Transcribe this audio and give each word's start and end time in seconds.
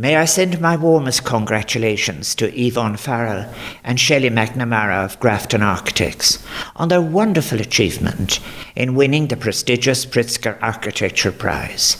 May 0.00 0.14
I 0.14 0.26
send 0.26 0.60
my 0.60 0.76
warmest 0.76 1.24
congratulations 1.24 2.36
to 2.36 2.56
Yvonne 2.56 2.96
Farrell 2.96 3.52
and 3.82 3.98
Shelley 3.98 4.30
McNamara 4.30 5.04
of 5.04 5.18
Grafton 5.18 5.60
Architects 5.60 6.38
on 6.76 6.86
their 6.86 7.00
wonderful 7.00 7.60
achievement 7.60 8.38
in 8.76 8.94
winning 8.94 9.26
the 9.26 9.36
prestigious 9.36 10.06
Pritzker 10.06 10.56
Architecture 10.62 11.32
Prize. 11.32 11.96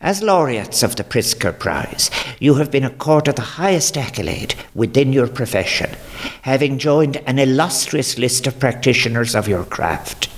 As 0.00 0.22
laureates 0.22 0.82
of 0.82 0.96
the 0.96 1.04
Pritzker 1.04 1.52
Prize, 1.58 2.10
you 2.40 2.54
have 2.54 2.70
been 2.70 2.84
accorded 2.84 3.36
the 3.36 3.42
highest 3.42 3.98
accolade 3.98 4.54
within 4.74 5.12
your 5.12 5.28
profession, 5.28 5.90
having 6.40 6.78
joined 6.78 7.18
an 7.26 7.38
illustrious 7.38 8.16
list 8.16 8.46
of 8.46 8.58
practitioners 8.58 9.34
of 9.34 9.46
your 9.46 9.64
craft, 9.64 10.30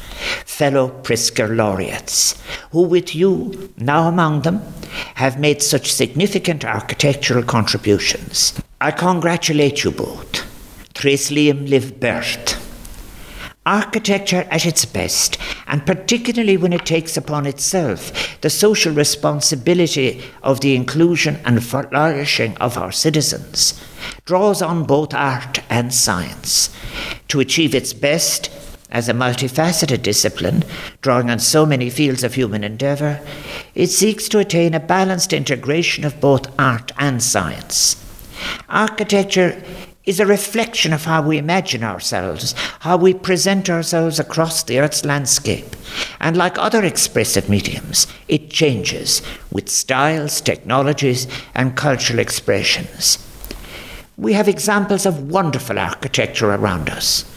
fellow 0.44 0.88
Pritzker 1.02 1.54
laureates, 1.54 2.40
who, 2.72 2.82
with 2.82 3.14
you 3.14 3.72
now 3.76 4.08
among 4.08 4.42
them, 4.42 4.60
have 5.14 5.38
made 5.38 5.62
such 5.62 5.92
significant 5.92 6.64
architectural 6.64 7.42
contributions. 7.42 8.60
I 8.80 8.90
congratulate 8.90 9.84
you 9.84 9.90
both. 9.90 10.44
Tris 10.94 11.30
Liam 11.30 11.68
Live 11.68 12.00
Bert. 12.00 12.56
Architecture 13.66 14.48
at 14.50 14.64
its 14.64 14.84
best, 14.84 15.36
and 15.66 15.84
particularly 15.84 16.56
when 16.56 16.72
it 16.72 16.86
takes 16.86 17.16
upon 17.18 17.44
itself 17.44 18.40
the 18.40 18.48
social 18.48 18.94
responsibility 18.94 20.22
of 20.42 20.60
the 20.60 20.74
inclusion 20.74 21.38
and 21.44 21.62
flourishing 21.62 22.56
of 22.56 22.78
our 22.78 22.90
citizens, 22.90 23.78
draws 24.24 24.62
on 24.62 24.84
both 24.84 25.12
art 25.12 25.60
and 25.68 25.92
science. 25.92 26.70
To 27.28 27.40
achieve 27.40 27.74
its 27.74 27.92
best, 27.92 28.50
as 28.90 29.08
a 29.08 29.12
multifaceted 29.12 30.02
discipline, 30.02 30.64
drawing 31.02 31.30
on 31.30 31.38
so 31.38 31.66
many 31.66 31.90
fields 31.90 32.24
of 32.24 32.34
human 32.34 32.64
endeavour, 32.64 33.20
it 33.74 33.88
seeks 33.88 34.28
to 34.28 34.38
attain 34.38 34.74
a 34.74 34.80
balanced 34.80 35.32
integration 35.32 36.04
of 36.04 36.20
both 36.20 36.52
art 36.58 36.92
and 36.98 37.22
science. 37.22 38.04
Architecture 38.68 39.62
is 40.08 40.18
a 40.18 40.24
reflection 40.24 40.94
of 40.94 41.04
how 41.04 41.20
we 41.20 41.36
imagine 41.36 41.84
ourselves, 41.84 42.54
how 42.80 42.96
we 42.96 43.12
present 43.12 43.68
ourselves 43.68 44.18
across 44.18 44.62
the 44.62 44.78
Earth's 44.80 45.04
landscape. 45.04 45.76
And 46.18 46.34
like 46.34 46.56
other 46.56 46.82
expressive 46.82 47.50
mediums, 47.50 48.06
it 48.26 48.48
changes 48.48 49.20
with 49.52 49.68
styles, 49.68 50.40
technologies, 50.40 51.28
and 51.54 51.76
cultural 51.76 52.20
expressions. 52.20 53.18
We 54.16 54.32
have 54.32 54.48
examples 54.48 55.04
of 55.04 55.30
wonderful 55.30 55.78
architecture 55.78 56.54
around 56.54 56.88
us, 56.88 57.30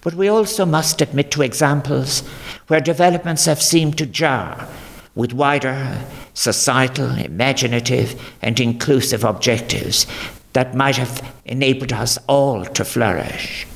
but 0.00 0.14
we 0.14 0.28
also 0.28 0.64
must 0.64 1.00
admit 1.00 1.30
to 1.30 1.42
examples 1.42 2.20
where 2.68 2.80
developments 2.80 3.44
have 3.46 3.62
seemed 3.62 3.98
to 3.98 4.06
jar 4.06 4.68
with 5.14 5.32
wider 5.32 5.98
societal, 6.34 7.10
imaginative, 7.18 8.20
and 8.40 8.60
inclusive 8.60 9.24
objectives 9.24 10.06
that 10.52 10.74
might 10.74 10.96
have 10.96 11.34
enabled 11.44 11.92
us 11.92 12.16
all 12.28 12.64
to 12.64 12.84
flourish. 12.84 13.66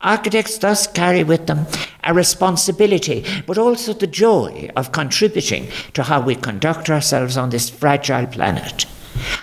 Architects 0.00 0.58
thus 0.58 0.86
carry 0.86 1.24
with 1.24 1.48
them 1.48 1.66
a 2.04 2.14
responsibility, 2.14 3.24
but 3.46 3.58
also 3.58 3.92
the 3.92 4.06
joy 4.06 4.70
of 4.76 4.92
contributing 4.92 5.68
to 5.94 6.04
how 6.04 6.20
we 6.20 6.36
conduct 6.36 6.88
ourselves 6.88 7.36
on 7.36 7.50
this 7.50 7.68
fragile 7.68 8.26
planet. 8.26 8.86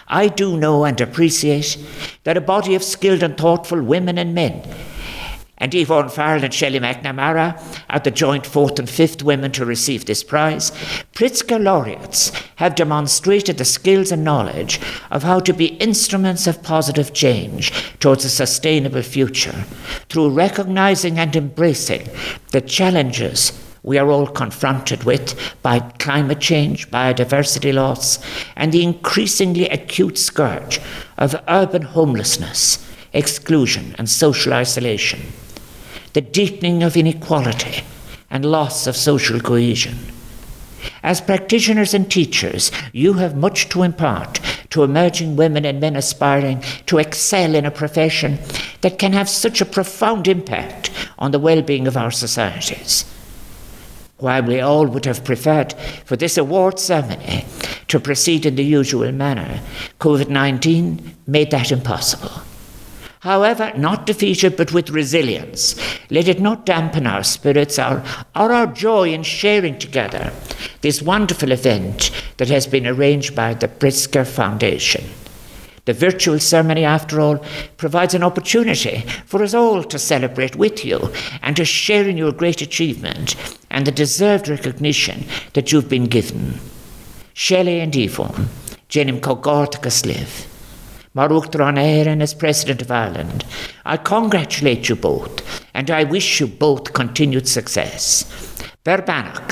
I 0.07 0.29
do 0.29 0.55
know 0.55 0.85
and 0.85 1.01
appreciate 1.01 1.77
that 2.23 2.37
a 2.37 2.41
body 2.41 2.75
of 2.75 2.83
skilled 2.83 3.23
and 3.23 3.37
thoughtful 3.37 3.81
women 3.81 4.17
and 4.17 4.33
men 4.33 4.63
and 5.63 5.73
Yvonne 5.73 6.09
Farrell 6.09 6.43
and 6.43 6.53
Shelley 6.53 6.81
McNamara 6.81 7.57
are 7.89 7.99
the 7.99 8.11
joint 8.11 8.45
fourth 8.45 8.79
and 8.79 8.89
fifth 8.89 9.23
women 9.23 9.53
to 9.53 9.63
receive 9.63 10.05
this 10.05 10.21
prize. 10.21 10.71
Pritzker 11.13 11.57
laureates 11.57 12.33
have 12.57 12.75
demonstrated 12.75 13.57
the 13.57 13.63
skills 13.63 14.11
and 14.11 14.25
knowledge 14.25 14.81
of 15.09 15.23
how 15.23 15.39
to 15.39 15.53
be 15.53 15.77
instruments 15.77 16.47
of 16.47 16.61
positive 16.63 17.13
change 17.13 17.71
towards 17.99 18.25
a 18.25 18.29
sustainable 18.29 19.03
future 19.03 19.63
through 20.09 20.31
recognizing 20.31 21.17
and 21.17 21.33
embracing 21.33 22.09
the 22.51 22.59
challenges 22.59 23.57
we 23.83 23.97
are 23.97 24.11
all 24.11 24.27
confronted 24.27 25.05
with 25.05 25.33
by 25.61 25.79
climate 25.79 26.41
change, 26.41 26.91
biodiversity 26.91 27.73
loss, 27.73 28.19
and 28.57 28.73
the 28.73 28.83
increasingly 28.83 29.69
acute 29.69 30.17
scourge 30.17 30.81
of 31.17 31.41
urban 31.47 31.83
homelessness, 31.83 32.85
exclusion, 33.13 33.95
and 33.97 34.09
social 34.09 34.51
isolation 34.51 35.21
the 36.13 36.21
deepening 36.21 36.83
of 36.83 36.95
inequality 36.95 37.83
and 38.29 38.45
loss 38.45 38.87
of 38.87 38.95
social 38.95 39.39
cohesion. 39.39 39.97
As 41.01 41.21
practitioners 41.21 41.93
and 41.93 42.09
teachers, 42.09 42.71
you 42.91 43.13
have 43.13 43.35
much 43.35 43.69
to 43.69 43.83
impart 43.83 44.39
to 44.69 44.83
emerging 44.83 45.35
women 45.35 45.65
and 45.65 45.79
men 45.79 45.95
aspiring 45.95 46.63
to 46.87 46.97
excel 46.97 47.55
in 47.55 47.65
a 47.65 47.71
profession 47.71 48.39
that 48.81 48.99
can 48.99 49.13
have 49.13 49.29
such 49.29 49.61
a 49.61 49.65
profound 49.65 50.27
impact 50.27 50.89
on 51.19 51.31
the 51.31 51.39
well 51.39 51.61
being 51.61 51.87
of 51.87 51.97
our 51.97 52.11
societies. 52.11 53.05
While 54.17 54.43
we 54.43 54.61
all 54.61 54.87
would 54.87 55.05
have 55.05 55.23
preferred 55.23 55.73
for 56.05 56.15
this 56.15 56.37
award 56.37 56.79
ceremony 56.79 57.45
to 57.87 57.99
proceed 57.99 58.45
in 58.45 58.55
the 58.55 58.63
usual 58.63 59.11
manner, 59.11 59.61
COVID 59.99 60.29
19 60.29 61.15
made 61.27 61.51
that 61.51 61.71
impossible. 61.71 62.41
However, 63.23 63.71
not 63.77 64.05
defeated 64.05 64.57
but 64.57 64.73
with 64.73 64.89
resilience. 64.89 65.77
Let 66.09 66.27
it 66.27 66.41
not 66.41 66.65
dampen 66.65 67.07
our 67.07 67.23
spirits 67.23 67.79
or, 67.79 68.03
or 68.35 68.51
our 68.51 68.67
joy 68.67 69.13
in 69.13 69.23
sharing 69.23 69.79
together 69.79 70.33
this 70.81 71.01
wonderful 71.01 71.53
event 71.53 72.11
that 72.35 72.49
has 72.49 72.67
been 72.67 72.85
arranged 72.85 73.33
by 73.33 73.53
the 73.53 73.69
Pritzker 73.69 74.27
Foundation. 74.27 75.05
The 75.85 75.93
virtual 75.93 76.37
ceremony, 76.37 76.83
after 76.83 77.21
all, 77.21 77.41
provides 77.77 78.13
an 78.13 78.23
opportunity 78.23 79.05
for 79.25 79.41
us 79.41 79.53
all 79.53 79.85
to 79.85 79.97
celebrate 79.97 80.57
with 80.57 80.83
you 80.83 81.09
and 81.41 81.55
to 81.55 81.63
share 81.63 82.05
in 82.05 82.17
your 82.17 82.33
great 82.33 82.61
achievement 82.61 83.37
and 83.69 83.87
the 83.87 83.91
deserved 83.91 84.49
recognition 84.49 85.23
that 85.53 85.71
you've 85.71 85.87
been 85.87 86.07
given. 86.07 86.59
Shelley 87.33 87.79
and 87.79 87.95
Yvonne, 87.95 88.49
Jenim 88.89 89.21
Kogortakas 89.21 90.05
live. 90.05 90.52
Maruk 91.15 91.51
Droneren 91.51 92.21
as 92.21 92.33
President 92.33 92.81
of 92.81 92.89
Ireland. 92.89 93.45
I 93.85 93.97
congratulate 93.97 94.89
you 94.89 94.95
both 94.95 95.63
and 95.75 95.91
I 95.91 96.05
wish 96.05 96.39
you 96.39 96.47
both 96.47 96.93
continued 96.93 97.47
success. 97.47 98.23
Berbanach. 98.83 99.51